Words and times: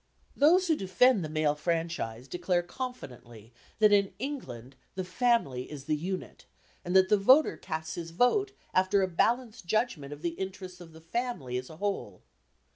Those 0.35 0.65
who 0.65 0.75
defend 0.75 1.23
the 1.23 1.29
male 1.29 1.53
franchise 1.53 2.27
declare 2.27 2.63
confidently 2.63 3.53
that 3.77 3.91
in 3.91 4.13
England 4.17 4.75
"the 4.95 5.03
family 5.03 5.71
is 5.71 5.83
the 5.83 5.95
unit," 5.95 6.47
and 6.83 6.95
that 6.95 7.09
the 7.09 7.17
voter 7.17 7.55
casts 7.55 7.93
his 7.93 8.09
vote 8.09 8.51
after 8.73 9.03
a 9.03 9.07
balanced 9.07 9.67
judgment 9.67 10.11
of 10.11 10.23
the 10.23 10.29
interests 10.29 10.81
of 10.81 10.93
the 10.93 11.01
family 11.01 11.55
as 11.55 11.69
a 11.69 11.77
whole. 11.77 12.23